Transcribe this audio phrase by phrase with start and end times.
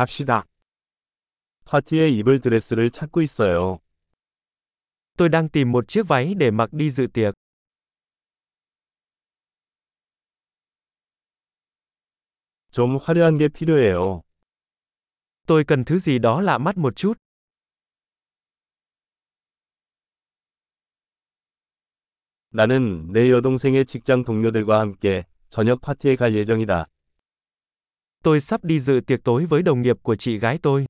[0.00, 0.46] 갑시다.
[1.66, 3.80] 파티에 입을 드레스를 찾고 있어요.
[5.18, 7.34] Tôi đang tìm một chiếc váy để mặc đi dự tiệc.
[12.70, 14.22] 좀 화려한 게 필요해요.
[15.46, 17.18] Tôi cần thứ gì đó lạ mắt một chút.
[22.52, 26.86] 나는 내 여동생의 직장 동료들과 함께 저녁 파티에 갈 예정이다.
[28.23, 30.85] Tôi sắp đi dự tiệc tối với đồng nghiệp của chị gái tôi.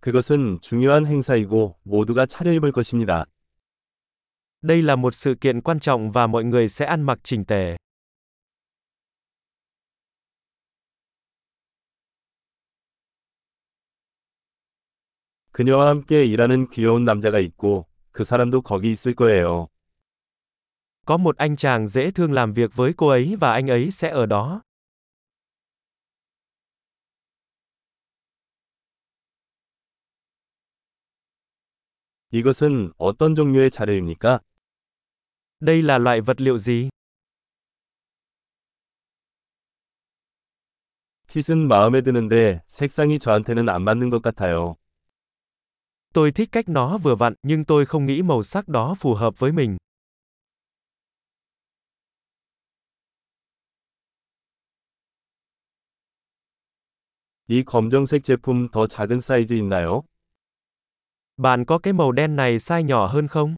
[0.00, 3.24] 그것은 중요한 행사이고 모두가 차려입을 것입니다.
[4.62, 7.76] Đây là một sự kiện quan trọng và mọi người sẽ ăn mặc chỉnh tề.
[15.52, 19.68] 그녀와 함께 일하는 귀여운 남자가 있고 그 사람도 거기 있을 거예요.
[21.06, 24.10] Có một anh chàng dễ thương làm việc với cô ấy và anh ấy sẽ
[24.10, 24.62] ở đó.
[32.30, 34.40] 이것은 어떤 종류의 자료입니까?
[35.60, 36.88] Đây là loại vật liệu gì?
[41.28, 44.76] 핏은 마음에 드는데 색상이 저한테는 안 맞는 것 같아요.
[46.12, 49.38] Tôi thích cách nó vừa vặn, nhưng tôi không nghĩ màu sắc đó phù hợp
[49.38, 49.76] với mình.
[57.47, 60.03] 이 검정색 제품 더 작은 사이즈 있나요?
[61.37, 63.55] Bạn có cái màu đen này size nhỏ hơn không?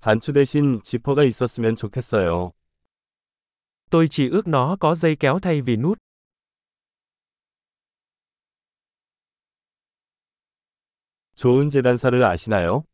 [0.00, 2.52] 단추 대신 지퍼가 있었으면 좋겠어요.
[3.90, 5.98] Tôi chỉ ước nó có dây kéo thay vì nút.
[11.34, 12.84] 좋은 재단사를 아시나요?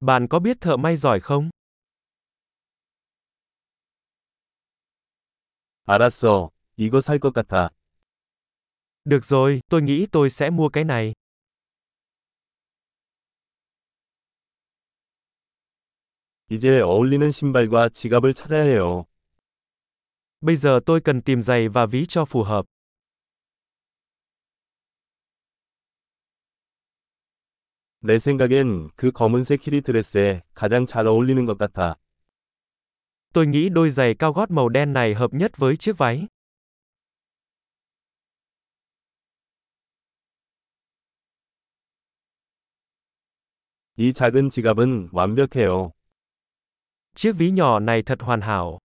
[0.00, 1.50] Bạn có biết thợ may giỏi không?
[5.86, 6.50] 알았어.
[6.76, 7.70] 이거 살 것 같아.
[9.04, 11.12] Được rồi, tôi nghĩ tôi sẽ mua cái này.
[16.50, 19.04] 이제 어울리는 신발과 지갑을 찾아야 해요.
[20.40, 22.64] Bây giờ tôi cần tìm giày và ví cho phù hợp.
[28.00, 31.96] 내 생각엔 그 검은색 히리 드레스에 가장 잘 어울리는 것 같아.
[33.33, 36.27] Tôi nghĩ đôi giày cao gót màu đen này hợp nhất với chiếc váy.
[43.99, 45.91] 이 작은 지갑은 완벽해요.
[47.15, 48.79] Chiếc ví nhỏ này thật hoàn hảo.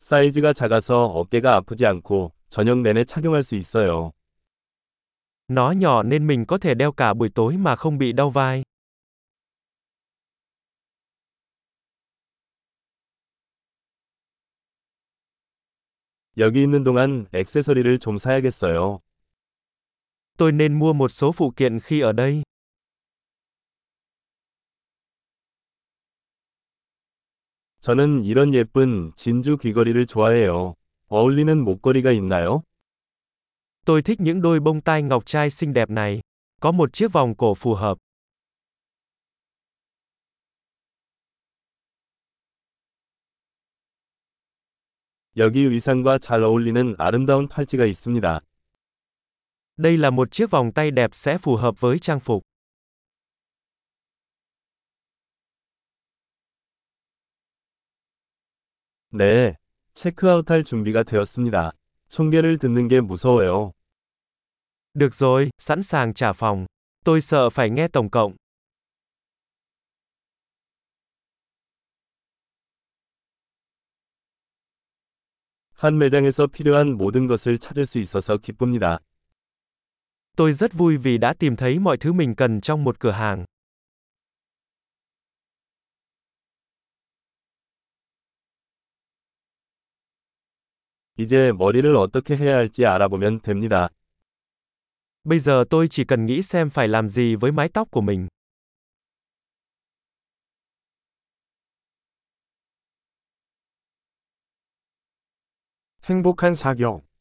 [0.00, 4.12] 사이즈가 작아서 어깨가 아프지 않고 저녁 내내 착용할 수 있어요.
[5.48, 8.62] Nó nhỏ nên mình có thể đeo cả buổi tối mà không bị đau vai.
[16.37, 18.99] 여기 있는 동안 액세서리를 좀 사야겠어요.
[20.37, 22.43] Tôi nên mua một số phụ kiện khi ở đây.
[27.81, 30.75] 저는 이런 예쁜 진주 귀걸이를 좋아해요.
[31.07, 32.61] 어울리는 목걸이가 있나요?
[33.85, 36.21] Tôi thích những đôi bông tai ngọc trai xinh đẹp này.
[36.61, 37.97] Có một chiếc vòng cổ phù hợp.
[45.37, 48.41] 여기 의상과 잘 어울리는 아름다운 팔찌가 있습니다.
[49.77, 52.43] Đây là một chiếc vòng tay đẹp sẽ phù hợp với trang phục.
[59.13, 59.55] 네,
[59.93, 61.71] 체크아웃할 준비가 되었습니다.
[62.09, 63.71] 총계를 듣는 게 무서워요.
[64.93, 66.65] Được rồi, sẵn sàng trả phòng.
[67.05, 68.35] Tôi sợ phải nghe tổng cộng.
[75.80, 78.98] 한 매장에서 필요한 모든 것을 찾을 수 있어서 기쁩니다.
[80.36, 83.44] Tôi rất vui vì đã tìm thấy mọi thứ mình cần trong một cửa hàng.
[91.18, 93.88] 이제 머리를 어떻게 해야 할지 알아보면 됩니다.
[95.24, 98.28] Bây giờ tôi chỉ cần nghĩ xem phải làm gì với mái tóc của mình.
[106.05, 107.03] 행복한 사격.